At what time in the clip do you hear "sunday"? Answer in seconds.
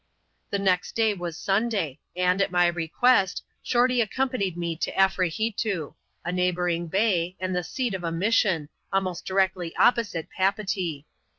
1.37-1.99